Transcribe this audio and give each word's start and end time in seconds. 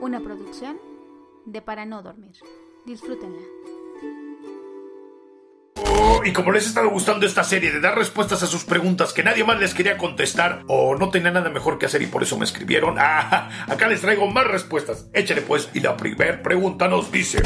Una 0.00 0.20
producción 0.20 0.78
de 1.44 1.60
Para 1.60 1.84
No 1.84 2.02
Dormir. 2.02 2.36
Disfrútenla. 2.86 3.40
Oh, 5.74 6.20
y 6.24 6.32
como 6.32 6.52
les 6.52 6.66
ha 6.66 6.68
estado 6.68 6.90
gustando 6.90 7.26
esta 7.26 7.42
serie 7.42 7.72
de 7.72 7.80
dar 7.80 7.96
respuestas 7.96 8.42
a 8.44 8.46
sus 8.46 8.64
preguntas 8.64 9.12
que 9.12 9.24
nadie 9.24 9.42
más 9.42 9.58
les 9.58 9.74
quería 9.74 9.98
contestar 9.98 10.62
o 10.68 10.94
no 10.96 11.10
tenía 11.10 11.32
nada 11.32 11.50
mejor 11.50 11.78
que 11.78 11.86
hacer 11.86 12.02
y 12.02 12.06
por 12.06 12.22
eso 12.22 12.38
me 12.38 12.44
escribieron, 12.44 12.94
ah, 12.98 13.66
acá 13.66 13.88
les 13.88 14.00
traigo 14.00 14.28
más 14.28 14.46
respuestas. 14.46 15.08
Échale 15.12 15.42
pues. 15.42 15.68
Y 15.74 15.80
la 15.80 15.96
primera 15.96 16.40
pregunta 16.42 16.86
nos 16.86 17.10
dice, 17.10 17.42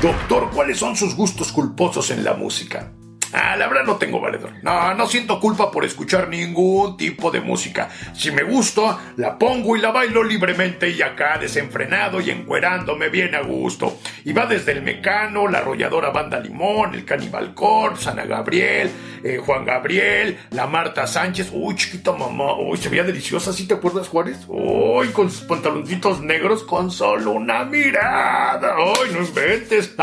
Doctor, 0.00 0.50
¿cuáles 0.54 0.78
son 0.78 0.94
sus 0.96 1.16
gustos 1.16 1.50
culposos 1.50 2.12
en 2.12 2.22
la 2.22 2.34
música? 2.34 2.92
Ah, 3.32 3.56
la 3.56 3.66
verdad 3.66 3.84
no 3.84 3.96
tengo 3.96 4.20
valedor. 4.20 4.52
No, 4.62 4.94
no 4.94 5.06
siento 5.06 5.40
culpa 5.40 5.70
por 5.70 5.84
escuchar 5.84 6.28
ningún 6.28 6.96
tipo 6.96 7.30
de 7.30 7.40
música. 7.40 7.88
Si 8.14 8.30
me 8.30 8.42
gusta, 8.42 8.98
la 9.16 9.38
pongo 9.38 9.76
y 9.76 9.80
la 9.80 9.90
bailo 9.90 10.22
libremente 10.22 10.90
y 10.90 11.00
acá 11.00 11.38
desenfrenado 11.38 12.20
y 12.20 12.30
encuerándome 12.30 13.08
bien 13.08 13.34
a 13.34 13.40
gusto. 13.40 13.98
Y 14.24 14.32
va 14.32 14.46
desde 14.46 14.72
el 14.72 14.82
Mecano, 14.82 15.48
la 15.48 15.58
arrolladora 15.58 16.10
Banda 16.10 16.38
Limón, 16.38 16.94
el 16.94 17.04
Caníbal 17.04 17.54
Corpse, 17.54 18.10
Ana 18.10 18.26
Gabriel, 18.26 18.90
eh, 19.24 19.38
Juan 19.38 19.64
Gabriel, 19.64 20.38
la 20.50 20.66
Marta 20.66 21.06
Sánchez. 21.06 21.50
Uy, 21.52 21.74
chiquita 21.74 22.12
mamá, 22.12 22.54
uy, 22.58 22.76
se 22.76 22.90
veía 22.90 23.04
deliciosa, 23.04 23.52
¿sí 23.52 23.66
te 23.66 23.74
acuerdas, 23.74 24.08
Juárez? 24.08 24.40
Uy, 24.48 25.08
con 25.08 25.30
sus 25.30 25.42
pantaloncitos 25.42 26.20
negros 26.20 26.64
con 26.64 26.90
solo 26.90 27.32
una 27.32 27.64
mirada. 27.64 28.76
Uy, 28.78 29.10
no 29.12 29.20
inventes. 29.20 29.94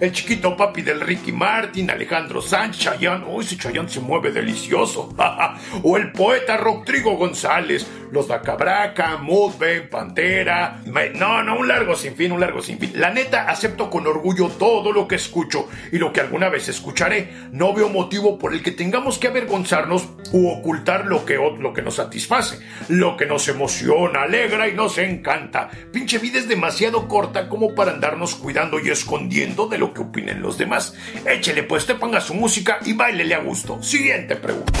el 0.00 0.12
chiquito 0.12 0.56
papi 0.56 0.82
del 0.82 1.00
Ricky 1.00 1.32
Martin, 1.32 1.90
Alejandro 1.90 2.40
Sánchez, 2.40 2.82
Chayanne, 2.82 3.24
uy, 3.26 3.44
ese 3.44 3.56
Chayanne 3.56 3.88
se 3.88 4.00
mueve 4.00 4.30
delicioso, 4.30 5.14
o 5.82 5.96
el 5.96 6.12
poeta 6.12 6.56
Rodrigo 6.56 7.16
González, 7.16 7.86
los 8.10 8.28
Dacabraca, 8.28 9.16
Mudben, 9.18 9.88
Pantera, 9.88 10.80
no, 11.14 11.42
no, 11.42 11.58
un 11.58 11.68
largo 11.68 11.94
sin 11.94 12.14
fin, 12.14 12.32
un 12.32 12.40
largo 12.40 12.62
sin 12.62 12.78
fin. 12.78 12.92
La 12.94 13.10
neta, 13.10 13.48
acepto 13.48 13.90
con 13.90 14.06
orgullo 14.06 14.48
todo 14.48 14.92
lo 14.92 15.06
que 15.06 15.16
escucho 15.16 15.68
y 15.92 15.98
lo 15.98 16.12
que 16.12 16.20
alguna 16.20 16.48
vez 16.48 16.68
escucharé. 16.68 17.32
No 17.52 17.72
veo 17.74 17.88
motivo 17.88 18.38
por 18.38 18.54
el 18.54 18.62
que 18.62 18.72
tengamos 18.72 19.18
que 19.18 19.28
avergonzarnos 19.28 20.08
u 20.32 20.48
ocultar 20.48 21.06
lo 21.06 21.24
que, 21.24 21.34
lo 21.34 21.72
que 21.72 21.82
nos 21.82 21.96
satisface, 21.96 22.58
lo 22.88 23.16
que 23.16 23.26
nos 23.26 23.48
emociona, 23.48 24.22
alegra 24.22 24.68
y 24.68 24.74
nos 24.74 24.98
encanta. 24.98 25.70
Pinche 25.92 26.18
vida 26.18 26.38
es 26.38 26.48
demasiado 26.48 27.08
corta 27.08 27.48
como 27.48 27.74
para 27.74 27.92
andarnos 27.92 28.34
cuidando 28.34 28.80
y 28.80 28.90
escondiendo 28.90 29.68
de 29.68 29.78
lo 29.78 29.92
que 29.94 30.02
opinen 30.02 30.42
los 30.42 30.58
demás. 30.58 30.94
Échele 31.26 31.62
pues, 31.62 31.86
te 31.86 31.94
ponga 31.94 32.20
su 32.20 32.34
música 32.34 32.78
y 32.84 32.92
bailele 32.92 33.34
a 33.34 33.38
gusto. 33.38 33.82
Siguiente 33.82 34.36
pregunta. 34.36 34.72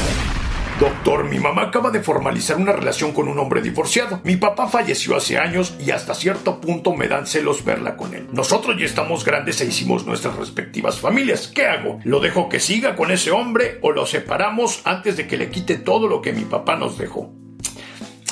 Doctor, 0.78 1.24
mi 1.24 1.40
mamá 1.40 1.62
acaba 1.62 1.90
de 1.90 2.00
formalizar 2.00 2.56
una 2.56 2.70
relación 2.70 3.10
con 3.10 3.26
un 3.26 3.36
hombre 3.40 3.60
divorciado. 3.60 4.20
Mi 4.22 4.36
papá 4.36 4.68
falleció 4.68 5.16
hace 5.16 5.36
años 5.36 5.74
y 5.84 5.90
hasta 5.90 6.14
cierto 6.14 6.60
punto 6.60 6.94
me 6.94 7.08
dan 7.08 7.26
celos 7.26 7.64
verla 7.64 7.96
con 7.96 8.14
él. 8.14 8.28
Nosotros 8.30 8.76
ya 8.78 8.84
estamos 8.84 9.24
grandes 9.24 9.60
e 9.60 9.64
hicimos 9.66 10.06
nuestras 10.06 10.36
respectivas 10.36 11.00
familias. 11.00 11.48
¿Qué 11.48 11.66
hago? 11.66 11.98
¿Lo 12.04 12.20
dejo 12.20 12.48
que 12.48 12.60
siga 12.60 12.94
con 12.94 13.10
ese 13.10 13.32
hombre 13.32 13.80
o 13.82 13.90
lo 13.90 14.06
separamos 14.06 14.82
antes 14.84 15.16
de 15.16 15.26
que 15.26 15.36
le 15.36 15.50
quite 15.50 15.78
todo 15.78 16.06
lo 16.06 16.22
que 16.22 16.32
mi 16.32 16.44
papá 16.44 16.76
nos 16.76 16.96
dejó? 16.96 17.32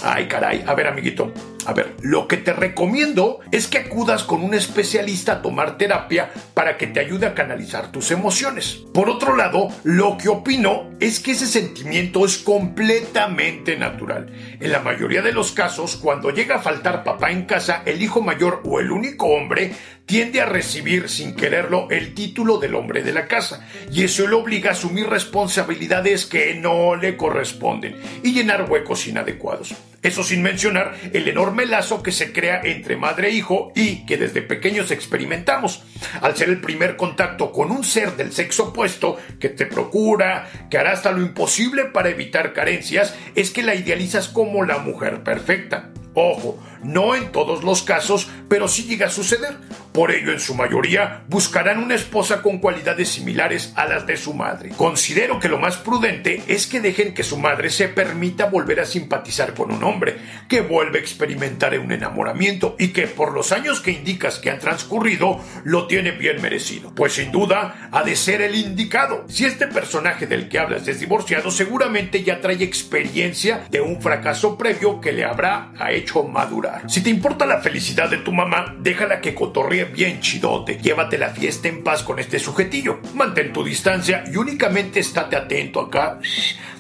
Ay, 0.05 0.29
caray. 0.29 0.63
A 0.69 0.75
ver, 0.75 0.87
amiguito. 0.87 1.33
A 1.67 1.73
ver, 1.73 1.97
lo 2.01 2.29
que 2.29 2.37
te 2.37 2.53
recomiendo 2.53 3.41
es 3.51 3.67
que 3.67 3.79
acudas 3.79 4.23
con 4.23 4.45
un 4.45 4.55
especialista 4.55 5.33
a 5.33 5.43
tomar 5.43 5.77
terapia 5.77 6.31
para 6.55 6.79
que 6.79 6.87
te 6.87 7.01
ayude 7.01 7.27
a 7.27 7.35
canalizar 7.35 7.91
tus 7.91 8.13
emociones. 8.13 8.85
Por 8.95 9.11
otro 9.11 9.35
lado, 9.35 9.69
lo 9.83 10.17
que 10.17 10.29
opino 10.29 10.91
es 11.01 11.19
que 11.19 11.33
ese 11.33 11.49
sentimiento 11.49 12.25
es 12.25 12.39
completamente 12.39 13.77
natural. 13.77 14.33
En 14.61 14.71
la 14.71 14.79
mayoría 14.79 15.23
de 15.23 15.33
los 15.33 15.51
casos, 15.51 15.97
cuando 15.97 16.31
llega 16.31 16.57
a 16.57 16.63
faltar 16.63 17.03
papá 17.03 17.33
en 17.33 17.47
casa, 17.47 17.83
el 17.85 18.01
hijo 18.01 18.23
mayor 18.23 18.63
o 18.65 18.79
el 18.79 18.93
único 18.93 19.27
hombre 19.27 19.73
tiende 20.07 20.41
a 20.41 20.47
recibir 20.47 21.09
sin 21.09 21.35
quererlo 21.35 21.89
el 21.91 22.15
título 22.15 22.59
del 22.59 22.77
hombre 22.77 23.03
de 23.03 23.13
la 23.13 23.27
casa 23.27 23.67
y 23.91 24.05
eso 24.05 24.29
le 24.29 24.37
obliga 24.37 24.71
a 24.71 24.75
asumir 24.75 25.09
responsabilidades 25.09 26.27
que 26.27 26.55
no 26.55 26.95
le 26.95 27.17
corresponden 27.17 27.97
y 28.23 28.33
llenar 28.33 28.71
huecos 28.71 29.09
inadecuados. 29.09 29.75
Eso 30.07 30.23
sin 30.23 30.41
mencionar 30.41 30.95
el 31.13 31.27
enorme 31.27 31.67
lazo 31.67 32.01
que 32.01 32.13
se 32.13 32.33
crea 32.33 32.61
entre 32.63 32.97
madre 32.97 33.27
e 33.27 33.33
hijo 33.33 33.73
y 33.75 34.07
que 34.07 34.17
desde 34.17 34.41
pequeños 34.41 34.93
experimentamos. 34.93 35.83
Al 36.23 36.37
ser 36.37 36.49
el 36.49 36.61
primer 36.61 36.95
contacto 36.97 37.51
con 37.51 37.73
un 37.73 37.83
ser 37.83 38.13
del 38.13 38.33
sexo 38.33 38.69
opuesto 38.69 39.17
que 39.41 39.49
te 39.49 39.67
procura, 39.67 40.49
que 40.71 40.79
hará 40.79 40.93
hasta 40.93 41.11
lo 41.11 41.21
imposible 41.21 41.87
para 41.87 42.11
evitar 42.11 42.53
carencias, 42.53 43.17
es 43.35 43.51
que 43.51 43.65
la 43.65 43.75
idealizas 43.75 44.29
como 44.29 44.63
la 44.63 44.79
mujer 44.79 45.25
perfecta. 45.25 45.91
Ojo, 46.15 46.57
no 46.85 47.17
en 47.17 47.33
todos 47.33 47.65
los 47.65 47.83
casos, 47.83 48.31
pero 48.49 48.69
sí 48.69 48.85
llega 48.85 49.09
a 49.09 49.11
suceder. 49.11 49.57
Por 49.97 50.13
ello, 50.13 50.31
en 50.31 50.41
su 50.41 50.55
mayoría, 50.55 51.23
buscarán 51.27 51.83
una 51.83 51.95
esposa 51.95 52.43
con 52.43 52.59
cualidades 52.59 53.09
similares 53.09 53.73
a 53.77 53.87
las 53.87 54.07
de 54.07 54.19
su 54.19 54.35
madre. 54.35 54.73
Considero 54.77 55.41
que 55.41 55.49
lo 55.49 55.59
más 55.59 55.79
prudente 55.79 56.43
es 56.49 56.67
que 56.67 56.83
dejen 56.83 57.15
que 57.15 57.23
su 57.23 57.39
madre 57.39 57.71
se 57.71 57.89
permita 57.89 58.45
volver 58.45 58.81
a 58.81 58.85
simpatizar 58.85 59.55
con 59.55 59.73
un 59.73 59.83
hombre, 59.83 60.19
que 60.51 60.61
vuelve 60.61 60.99
a 60.99 61.01
experimentar 61.01 61.79
un 61.79 61.93
enamoramiento 61.93 62.77
y 62.79 62.89
que 62.89 63.07
por 63.07 63.33
los 63.33 63.53
años 63.53 63.81
que 63.81 63.93
indicas 63.93 64.39
que 64.39 64.51
han 64.51 64.59
transcurrido, 64.59 65.41
lo 65.65 65.87
tiene 65.87 66.11
bien 66.11 66.43
merecido. 66.43 66.95
Pues 66.95 67.15
sin 67.15 67.33
duda, 67.33 67.89
ha 67.91 68.03
de 68.03 68.17
ser 68.17 68.43
el 68.43 68.55
indicado. 68.55 69.25
Si 69.31 69.47
este 69.47 69.67
personaje 69.67 70.27
del 70.27 70.51
que 70.51 70.59
hablas 70.59 70.87
es 70.89 71.01
divorciado, 71.01 71.51
seguramente 71.51 72.23
ya 72.23 72.43
trae 72.43 72.63
experiencia 72.63 73.67
de 73.71 73.81
un 73.81 74.03
fracaso 74.03 74.59
previo 74.59 75.01
que 75.01 75.13
le 75.13 75.25
habrá 75.25 75.73
hecho 75.89 76.23
madurar. 76.25 76.83
Si 76.91 77.03
te 77.03 77.09
importa 77.09 77.47
la 77.47 77.63
felicidad 77.63 78.11
de 78.11 78.19
tu 78.19 78.33
mamá, 78.33 78.77
déjala 78.79 79.23
que 79.23 79.35
cotorree 79.35 79.86
bien 79.87 80.21
chidote. 80.21 80.79
Llévate 80.83 81.19
la 81.19 81.31
fiesta 81.31 81.69
en 81.69 81.83
paz 81.83 82.03
con 82.03 82.19
este 82.19 82.39
sujetillo. 82.39 83.01
Mantén 83.15 83.53
tu 83.53 83.65
distancia 83.65 84.25
y 84.31 84.37
únicamente 84.37 85.01
estate 85.01 85.37
atento 85.37 85.81
acá 85.81 86.19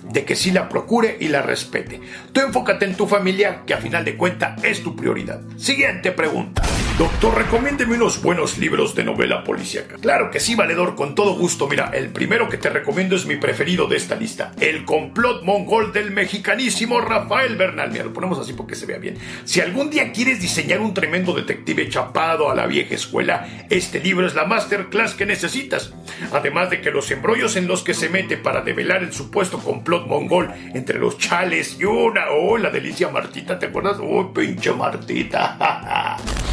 de 0.02 0.24
que 0.24 0.36
sí 0.36 0.50
la 0.50 0.68
procure 0.68 1.16
y 1.20 1.28
la 1.28 1.42
respete. 1.42 2.00
Tú 2.32 2.40
enfócate 2.40 2.84
en 2.84 2.96
tu 2.96 3.06
familia, 3.06 3.62
que 3.66 3.74
a 3.74 3.78
final 3.78 4.04
de 4.04 4.16
cuentas 4.16 4.62
es 4.62 4.82
tu 4.82 4.94
prioridad. 4.94 5.40
Siguiente 5.56 6.12
pregunta. 6.12 6.62
Doctor, 6.98 7.36
recomiéndeme 7.36 7.96
unos 7.96 8.22
buenos 8.22 8.56
libros 8.56 8.94
de 8.94 9.04
novela 9.04 9.44
policíaca. 9.44 9.96
Claro 10.00 10.30
que 10.30 10.40
sí, 10.40 10.54
valedor, 10.54 10.94
con 10.94 11.14
todo 11.14 11.34
gusto. 11.34 11.68
Mira, 11.68 11.90
el 11.92 12.08
primero 12.08 12.48
que 12.48 12.56
te 12.56 12.70
recomiendo 12.70 13.16
es 13.16 13.26
mi 13.26 13.36
preferido 13.36 13.86
de 13.86 13.98
esta 13.98 14.16
lista. 14.16 14.52
El 14.58 14.86
complot 14.86 15.42
mongol 15.42 15.92
del 15.92 16.10
mexicanísimo 16.10 17.02
Rafael 17.02 17.56
Bernal. 17.56 17.90
Mira, 17.90 18.04
lo 18.04 18.14
ponemos 18.14 18.38
así 18.38 18.54
porque 18.54 18.74
se 18.74 18.86
vea 18.86 18.96
bien. 18.96 19.18
Si 19.44 19.60
algún 19.60 19.90
día 19.90 20.10
quieres 20.10 20.40
diseñar 20.40 20.80
un 20.80 20.94
tremendo 20.94 21.34
detective 21.34 21.86
chapado 21.90 22.48
a 22.48 22.54
la 22.54 22.66
vieja 22.66 22.94
escuela, 22.94 23.46
este 23.68 24.00
libro 24.00 24.26
es 24.26 24.34
la 24.34 24.46
masterclass 24.46 25.12
que 25.12 25.26
necesitas. 25.26 25.92
Además 26.32 26.70
de 26.70 26.80
que 26.80 26.92
los 26.92 27.10
embrollos 27.10 27.56
en 27.56 27.68
los 27.68 27.82
que 27.82 27.92
se 27.92 28.08
mete 28.08 28.38
para 28.38 28.62
develar 28.62 29.02
el 29.02 29.12
supuesto 29.12 29.58
complot 29.58 30.06
mongol 30.06 30.50
entre 30.72 30.98
los 30.98 31.18
chales 31.18 31.76
y 31.78 31.84
una, 31.84 32.30
oh, 32.30 32.56
la 32.56 32.70
delicia 32.70 33.10
Martita, 33.10 33.58
¿te 33.58 33.66
acuerdas? 33.66 33.98
Oh, 34.00 34.32
pinche 34.32 34.72
Martita. 34.72 35.58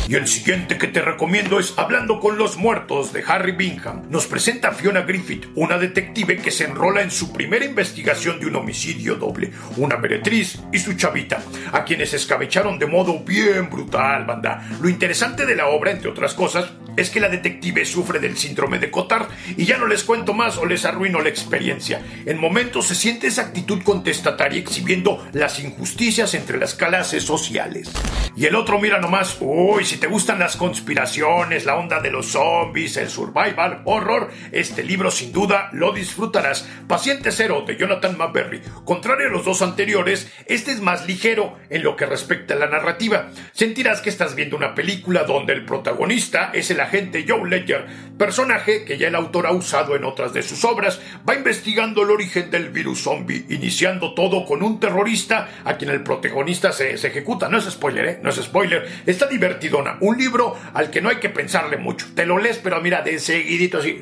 y 0.08 0.16
el 0.16 0.28
siguiente 0.28 0.78
que 0.78 0.88
te 0.88 1.02
recomiendo 1.02 1.59
es 1.59 1.74
Hablando 1.78 2.19
con 2.19 2.38
los 2.38 2.58
muertos 2.58 3.14
de 3.14 3.24
Harry 3.25 3.53
Bingham. 3.53 4.03
Nos 4.09 4.28
presenta 4.28 4.72
Fiona 4.72 5.02
Griffith, 5.02 5.47
una 5.56 5.78
detective 5.78 6.38
que 6.38 6.52
se 6.52 6.66
enrola 6.66 7.02
en 7.02 7.12
su 7.12 7.31
primera 7.31 7.66
investigación 7.66 8.40
de 8.40 8.47
un 8.47 8.56
homicidio 8.56 9.16
doble, 9.16 9.52
una 9.78 9.97
meretriz 9.97 10.59
y 10.72 10.80
su 10.80 10.94
chavita, 10.94 11.42
a 11.72 11.86
quienes 11.86 12.13
escabecharon 12.13 12.80
de 12.80 12.88
modo 12.88 13.19
bien 13.19 13.69
brutal, 13.69 14.25
banda. 14.25 14.68
Lo 14.81 14.90
interesante 14.90 15.46
de 15.46 15.56
la 15.56 15.68
obra, 15.68 15.92
entre 15.92 16.09
otras 16.09 16.34
cosas, 16.34 16.72
es 16.96 17.09
que 17.09 17.20
la 17.20 17.30
detective 17.30 17.86
sufre 17.86 18.20
del 18.20 18.38
síndrome 18.38 18.80
de 18.80 18.92
Cotard 18.92 19.28
y 19.58 19.66
ya 19.66 19.78
no 19.78 19.88
les 19.88 20.04
cuento 20.04 20.34
más 20.34 20.58
o 20.58 20.66
les 20.66 20.86
arruino 20.86 21.22
la 21.22 21.30
experiencia. 21.30 22.02
En 22.26 22.40
momentos 22.40 22.88
se 22.88 22.96
siente 22.96 23.28
esa 23.28 23.44
actitud 23.44 23.81
contestataria 23.84 24.59
exhibiendo 24.59 25.26
las 25.34 25.59
injusticias 25.59 26.34
entre 26.34 26.58
las 26.58 26.76
clases 26.76 27.24
sociales. 27.24 27.92
Y 28.36 28.46
el 28.46 28.56
otro 28.56 28.80
mira 28.80 29.00
nomás, 29.00 29.38
uy, 29.40 29.86
si 29.86 29.98
te 29.98 30.07
gustan 30.07 30.40
las 30.40 30.56
conspiraciones, 30.56 31.66
la 31.66 31.75
onda 31.75 32.00
de 32.00 32.10
los 32.10 32.28
zombies, 32.28 32.98
el 32.98 33.10
survival, 33.10 33.81
horror, 33.86 34.31
este 34.51 34.84
libro 34.84 35.12
sin 35.12 35.31
duda 35.31 35.69
lo 35.72 35.94
disfrutarás. 35.94 36.68
Paciente 36.88 37.31
Cero 37.31 37.63
de 37.66 37.78
Jonathan 37.78 38.18
McBerry. 38.18 38.62
Contrario 38.86 39.28
a 39.28 39.31
los 39.31 39.46
dos 39.46 39.62
anteriores, 39.62 40.31
este 40.48 40.72
es 40.72 40.81
más 40.81 41.06
ligero 41.06 41.57
en 41.69 41.84
lo 41.84 41.96
que 41.96 42.06
respecta 42.06 42.56
a 42.56 42.57
la 42.57 42.68
narrativa. 42.68 43.30
Sentirás 43.51 44.01
que 44.01 44.10
estás 44.10 44.36
viendo 44.36 44.57
una 44.57 44.74
película 44.74 45.24
donde 45.24 45.54
el 45.54 45.66
protagonista 45.66 46.51
es 46.54 46.72
el 46.72 46.80
agente 46.83 47.25
Joe 47.27 47.50
Ledger, 47.50 47.85
personaje 48.18 48.85
que 48.85 48.97
ya 48.97 49.07
el 49.07 49.15
autor 49.15 49.47
ha 49.47 49.51
usado 49.51 49.95
en 49.95 50.03
otras 50.03 50.33
de 50.33 50.44
sus 50.44 50.63
obras, 50.63 51.01
va 51.27 51.35
investigando 51.35 52.03
el 52.03 52.12
origen 52.12 52.51
del 52.51 52.69
virus 52.69 53.01
zombie, 53.01 53.45
iniciando 53.50 54.13
todo 54.13 54.45
con 54.45 54.63
un 54.63 54.80
terrorista 54.80 55.50
a 55.65 55.77
quien 55.77 55.89
el 55.91 56.03
protagonista 56.03 56.71
se, 56.71 56.94
ejecuta. 56.94 57.50
No 57.50 57.57
es 57.57 57.65
spoiler, 57.65 58.06
¿eh? 58.06 58.19
No 58.21 58.30
es 58.30 58.35
spoiler. 58.35 58.88
Está 59.06 59.27
divertidona. 59.27 59.97
Un 60.01 60.18
libro 60.18 60.56
al 60.74 60.89
que 60.89 61.01
no 61.01 61.09
hay 61.09 61.18
que 61.18 61.30
pensarle 61.30 61.77
mucho. 61.77 62.07
Te 62.15 62.25
lo 62.25 62.38
lees, 62.38 62.57
pero 62.57 62.80
mira, 62.81 63.01
de 63.01 63.19
seguidito 63.19 63.79
así 63.79 64.01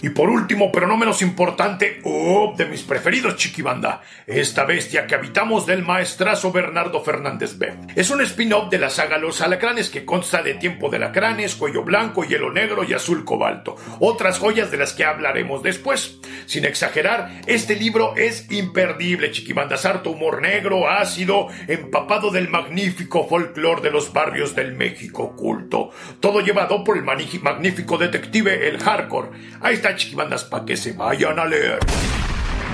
Y 0.00 0.10
por 0.10 0.30
último, 0.30 0.70
pero 0.70 0.86
no 0.86 0.96
menos 0.96 1.22
importante, 1.22 2.00
oh, 2.04 2.54
de 2.56 2.66
mis 2.66 2.82
preferidos, 2.82 3.36
Chiquibanda, 3.36 4.02
esta 4.26 4.64
bestia 4.64 5.08
que 5.08 5.16
habitamos 5.16 5.66
del 5.66 5.82
maestrazo 5.82 6.52
Bernardo 6.52 7.02
Fernández 7.02 7.58
Beff. 7.58 7.74
Es 7.96 8.10
un 8.10 8.20
spin-off 8.20 8.70
de 8.70 8.78
la 8.78 8.90
saga 8.90 9.18
Los 9.18 9.40
Alacranes 9.40 9.90
que 9.90 10.04
consta 10.04 10.42
de 10.42 10.54
Tiempo 10.54 10.88
de 10.88 10.98
Alacranes, 10.98 11.56
Cuello 11.56 11.82
Blanco, 11.82 12.22
Hielo 12.22 12.52
Negro 12.52 12.84
y 12.84 12.92
Azul 12.92 13.24
Cobalto. 13.24 13.74
Otras 13.98 14.38
joyas 14.38 14.70
de 14.70 14.76
las 14.76 14.92
que 14.92 15.04
hablaremos 15.04 15.64
después. 15.64 16.18
Sin 16.46 16.64
exagerar, 16.64 17.42
este 17.46 17.74
libro 17.74 18.14
es 18.16 18.50
imperdible, 18.52 19.32
Chiquibanda. 19.32 19.76
Sarto 19.76 20.10
humor 20.10 20.40
negro, 20.42 20.88
ácido, 20.88 21.48
empapado 21.66 22.30
del 22.30 22.48
magnífico 22.48 23.26
folclore 23.26 23.82
de 23.82 23.90
los 23.90 24.12
barrios 24.12 24.54
del 24.54 24.74
México 24.74 25.34
culto. 25.36 25.90
Todo 26.20 26.40
llevado 26.40 26.84
por 26.84 26.96
el 26.96 27.04
magnífico 27.04 27.98
detective 27.98 28.68
El 28.68 28.78
Hardcore. 28.78 29.30
Ahí 29.60 29.74
está, 29.74 29.87
Chiquibandas, 29.96 30.44
para 30.44 30.64
que 30.64 30.76
se 30.76 30.92
vayan 30.92 31.38
a 31.38 31.44
leer. 31.44 31.78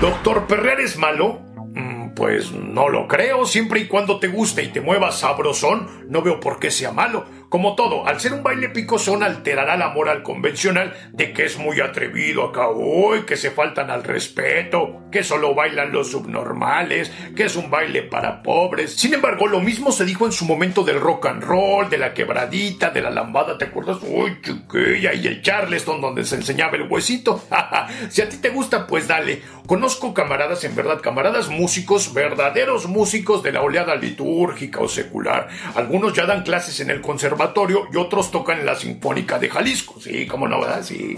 ¿Doctor 0.01 0.47
Perrer 0.47 0.79
es 0.81 0.97
malo? 0.97 1.39
Mm, 1.73 2.04
pues 2.15 2.51
no 2.51 2.89
lo 2.89 3.07
creo, 3.07 3.45
siempre 3.45 3.81
y 3.81 3.87
cuando 3.87 4.19
te 4.19 4.27
guste 4.27 4.63
y 4.63 4.69
te 4.69 4.81
muevas 4.81 5.19
sabrosón, 5.19 6.05
no 6.09 6.21
veo 6.21 6.39
por 6.39 6.59
qué 6.59 6.71
sea 6.71 6.91
malo. 6.91 7.25
Como 7.49 7.75
todo, 7.75 8.05
al 8.07 8.19
ser 8.19 8.33
un 8.33 8.43
baile 8.43 8.69
picosón 8.69 9.23
alterará 9.23 9.77
la 9.77 9.89
moral 9.89 10.23
convencional 10.23 10.93
de 11.13 11.31
que 11.31 11.45
es 11.45 11.57
muy 11.57 11.79
atrevido 11.79 12.43
acá 12.43 12.67
hoy, 12.67 13.21
que 13.21 13.37
se 13.37 13.51
faltan 13.51 13.91
al 13.91 14.03
respeto, 14.03 15.03
que 15.11 15.23
solo 15.23 15.53
bailan 15.55 15.91
los 15.91 16.11
subnormales, 16.11 17.11
que 17.35 17.43
es 17.43 17.55
un 17.55 17.69
baile 17.69 18.01
para 18.01 18.41
pobres. 18.41 18.95
Sin 18.95 19.13
embargo, 19.13 19.47
lo 19.47 19.61
mismo 19.61 19.91
se 19.91 20.05
dijo 20.05 20.25
en 20.25 20.31
su 20.31 20.45
momento 20.45 20.83
del 20.83 20.99
rock 20.99 21.27
and 21.27 21.43
roll, 21.43 21.89
de 21.89 21.97
la 21.97 22.13
quebradita, 22.13 22.89
de 22.89 23.01
la 23.01 23.09
lambada, 23.09 23.57
¿te 23.57 23.65
acuerdas? 23.65 23.99
Uy, 24.01 24.37
chiquilla, 24.41 25.13
y 25.13 25.27
el 25.27 25.41
Charleston 25.41 26.01
donde 26.01 26.25
se 26.25 26.35
enseñaba 26.35 26.75
el 26.75 26.91
huesito. 26.91 27.41
si 28.09 28.21
a 28.21 28.27
ti 28.27 28.37
te 28.37 28.49
gusta, 28.49 28.87
pues 28.87 29.07
dale. 29.07 29.41
Conozco 29.67 30.13
camaradas, 30.13 30.63
en 30.63 30.75
verdad, 30.75 30.99
camaradas 31.01 31.49
músicos, 31.49 32.04
verdaderos 32.13 32.87
músicos 32.87 33.43
de 33.43 33.51
la 33.51 33.61
oleada 33.61 33.95
litúrgica 33.95 34.79
o 34.79 34.87
secular. 34.87 35.47
Algunos 35.75 36.13
ya 36.13 36.25
dan 36.25 36.43
clases 36.43 36.79
en 36.79 36.89
el 36.89 37.01
conservatorio 37.01 37.87
y 37.91 37.97
otros 37.97 38.31
tocan 38.31 38.59
en 38.59 38.65
la 38.65 38.75
Sinfónica 38.75 39.39
de 39.39 39.49
Jalisco. 39.49 39.99
Sí, 39.99 40.25
como 40.27 40.47
no, 40.47 40.61
¿verdad? 40.61 40.83
Sí. 40.83 41.15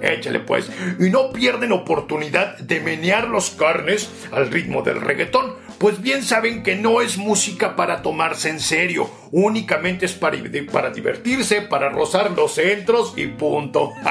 Échale 0.00 0.40
pues. 0.40 0.70
Y 0.98 1.10
no 1.10 1.32
pierden 1.32 1.72
oportunidad 1.72 2.58
de 2.58 2.80
menear 2.80 3.28
los 3.28 3.50
carnes 3.50 4.10
al 4.32 4.50
ritmo 4.50 4.82
del 4.82 5.00
reggaetón, 5.00 5.56
pues 5.78 6.00
bien 6.02 6.22
saben 6.22 6.62
que 6.62 6.76
no 6.76 7.00
es 7.00 7.18
música 7.18 7.76
para 7.76 8.02
tomarse 8.02 8.48
en 8.48 8.60
serio, 8.60 9.08
únicamente 9.30 10.06
es 10.06 10.12
para, 10.12 10.36
para 10.72 10.90
divertirse, 10.90 11.62
para 11.62 11.88
rozar 11.88 12.30
los 12.32 12.54
centros 12.54 13.14
y 13.16 13.26
punto. 13.26 13.92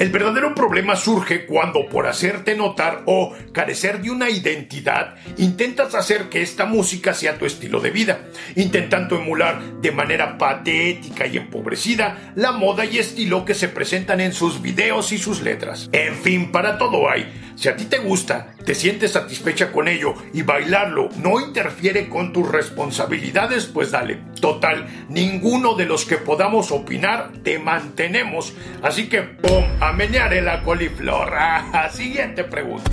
El 0.00 0.08
verdadero 0.08 0.54
problema 0.54 0.96
surge 0.96 1.44
cuando 1.44 1.86
por 1.86 2.06
hacerte 2.06 2.56
notar 2.56 3.02
o 3.04 3.34
carecer 3.52 4.00
de 4.00 4.10
una 4.10 4.30
identidad, 4.30 5.16
intentas 5.36 5.94
hacer 5.94 6.30
que 6.30 6.40
esta 6.40 6.64
música 6.64 7.12
sea 7.12 7.36
tu 7.36 7.44
estilo 7.44 7.80
de 7.80 7.90
vida, 7.90 8.20
intentando 8.56 9.16
emular 9.16 9.60
de 9.82 9.92
manera 9.92 10.38
patética 10.38 11.26
y 11.26 11.36
empobrecida 11.36 12.32
la 12.34 12.52
moda 12.52 12.86
y 12.86 12.96
estilo 12.96 13.44
que 13.44 13.52
se 13.52 13.68
presentan 13.68 14.22
en 14.22 14.32
sus 14.32 14.62
videos 14.62 15.12
y 15.12 15.18
sus 15.18 15.42
letras. 15.42 15.90
En 15.92 16.14
fin, 16.14 16.50
para 16.50 16.78
todo 16.78 17.10
hay. 17.10 17.49
Si 17.60 17.68
a 17.68 17.76
ti 17.76 17.84
te 17.84 17.98
gusta, 17.98 18.54
te 18.64 18.74
sientes 18.74 19.12
satisfecha 19.12 19.70
con 19.70 19.86
ello 19.86 20.14
y 20.32 20.40
bailarlo 20.40 21.10
no 21.18 21.40
interfiere 21.40 22.08
con 22.08 22.32
tus 22.32 22.50
responsabilidades, 22.50 23.66
pues 23.66 23.90
dale. 23.90 24.18
Total, 24.40 24.88
ninguno 25.10 25.74
de 25.74 25.84
los 25.84 26.06
que 26.06 26.16
podamos 26.16 26.72
opinar 26.72 27.32
te 27.44 27.58
mantenemos. 27.58 28.54
Así 28.80 29.10
que, 29.10 29.20
¡pum! 29.20 29.66
A 29.78 29.92
menear 29.92 30.32
la 30.42 30.62
coliflor. 30.62 31.34
Siguiente 31.92 32.44
pregunta. 32.44 32.90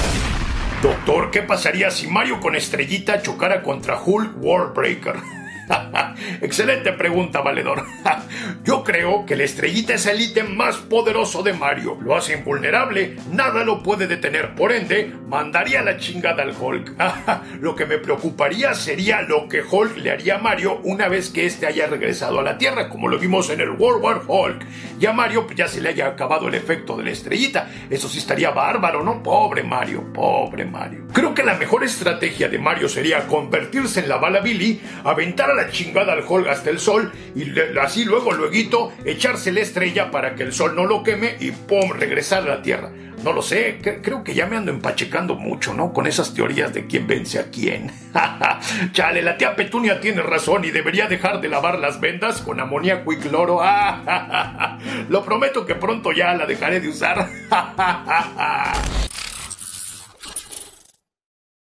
Doctor, 0.83 1.31
¿qué 1.31 1.43
pasaría 1.43 1.89
si 1.89 2.07
Mario 2.07 2.41
con 2.41 2.57
estrellita 2.57 3.21
chocara 3.21 3.63
contra 3.63 4.01
Hulk 4.03 4.33
Warbreaker? 4.35 5.36
Excelente 6.41 6.93
pregunta, 6.93 7.41
valedor. 7.41 7.85
Yo 8.63 8.83
creo 8.83 9.25
que 9.25 9.35
la 9.35 9.43
estrellita 9.43 9.93
es 9.93 10.05
el 10.05 10.21
ítem 10.21 10.55
más 10.55 10.77
poderoso 10.77 11.43
de 11.43 11.53
Mario. 11.53 11.97
Lo 12.01 12.15
hace 12.15 12.33
invulnerable, 12.33 13.17
nada 13.31 13.63
lo 13.63 13.83
puede 13.83 14.07
detener. 14.07 14.55
Por 14.55 14.71
ende, 14.71 15.13
mandaría 15.27 15.81
la 15.81 15.97
chingada 15.97 16.43
al 16.43 16.55
Hulk. 16.59 16.93
lo 17.61 17.75
que 17.75 17.85
me 17.85 17.97
preocuparía 17.97 18.73
sería 18.73 19.21
lo 19.21 19.47
que 19.47 19.61
Hulk 19.61 19.97
le 19.97 20.11
haría 20.11 20.35
a 20.35 20.39
Mario 20.39 20.79
una 20.83 21.07
vez 21.07 21.29
que 21.29 21.45
éste 21.45 21.67
haya 21.67 21.87
regresado 21.87 22.39
a 22.39 22.43
la 22.43 22.57
Tierra, 22.57 22.89
como 22.89 23.07
lo 23.07 23.19
vimos 23.19 23.49
en 23.49 23.61
el 23.61 23.71
World 23.71 24.03
War 24.03 24.21
Hulk. 24.27 24.65
Y 24.99 25.05
a 25.05 25.13
Mario 25.13 25.45
pues, 25.45 25.57
ya 25.57 25.67
se 25.67 25.81
le 25.81 25.89
haya 25.89 26.07
acabado 26.07 26.47
el 26.47 26.55
efecto 26.55 26.97
de 26.97 27.03
la 27.03 27.11
estrellita. 27.11 27.69
Eso 27.89 28.07
sí 28.07 28.19
estaría 28.19 28.51
bárbaro, 28.51 29.03
¿no? 29.03 29.21
Pobre 29.21 29.63
Mario, 29.63 30.11
pobre 30.13 30.65
Mario. 30.65 31.07
Creo 31.13 31.33
que 31.33 31.43
la 31.43 31.55
mejor 31.55 31.83
estrategia 31.83 32.49
de 32.49 32.59
Mario 32.59 32.89
sería 32.89 33.27
convertirse 33.27 34.01
en 34.01 34.09
la 34.09 34.17
bala 34.17 34.39
Billy, 34.39 34.81
aventar 35.03 35.51
a 35.51 35.56
la 35.57 35.69
chingada 35.69 36.13
al 36.13 36.23
Hulk 36.27 36.47
hasta 36.47 36.69
el 36.69 36.79
sol 36.79 37.11
y 37.35 37.51
así 37.79 38.05
luego, 38.05 38.31
luego, 38.31 38.53
echarse 39.05 39.51
la 39.51 39.61
estrella 39.61 40.11
para 40.11 40.35
que 40.35 40.43
el 40.43 40.53
sol 40.53 40.75
no 40.75 40.85
lo 40.85 41.03
queme 41.03 41.35
y 41.39 41.51
¡pum! 41.51 41.91
regresar 41.91 42.43
a 42.43 42.55
la 42.55 42.61
Tierra. 42.61 42.91
No 43.23 43.33
lo 43.33 43.41
sé, 43.41 43.79
creo 43.81 44.23
que 44.23 44.35
ya 44.35 44.45
me 44.45 44.57
ando 44.57 44.71
empachecando 44.71 45.35
mucho, 45.35 45.73
¿no? 45.73 45.91
Con 45.91 46.05
esas 46.05 46.35
teorías 46.35 46.71
de 46.73 46.85
quién 46.85 47.07
vence 47.07 47.39
a 47.39 47.49
quién. 47.49 47.91
Chale, 48.93 49.23
la 49.23 49.37
tía 49.37 49.55
Petunia 49.55 49.99
tiene 49.99 50.21
razón 50.21 50.65
y 50.65 50.71
debería 50.71 51.07
dejar 51.07 51.41
de 51.41 51.49
lavar 51.49 51.79
las 51.79 51.99
vendas 51.99 52.41
con 52.41 52.59
amoníaco 52.59 53.11
y 53.11 53.17
cloro. 53.17 53.59
lo 55.09 55.25
prometo 55.25 55.65
que 55.65 55.75
pronto 55.75 56.11
ya 56.11 56.35
la 56.35 56.45
dejaré 56.45 56.79
de 56.79 56.89
usar. 56.89 57.27